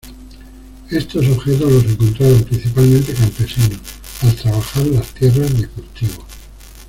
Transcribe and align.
Estos 0.89 1.27
objetos 1.27 1.71
los 1.71 1.83
encontraron 1.85 2.41
principalmente 2.43 3.13
campesinos, 3.13 3.79
al 4.23 4.33
trabajar 4.33 4.87
las 4.87 5.05
tierras 5.13 5.55
de 5.55 5.67
cultivo. 5.67 6.25